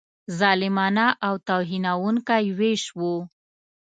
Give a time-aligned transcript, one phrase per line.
[0.39, 3.15] ظالمانه او توهینونکی وېش وو.